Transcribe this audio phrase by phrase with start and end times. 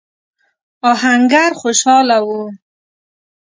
[0.89, 2.29] آهنګر خوشاله و.